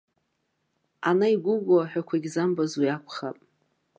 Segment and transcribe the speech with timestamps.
[1.09, 3.37] Ана игәыгәу аҳәақәагь замбаз уи акәхап.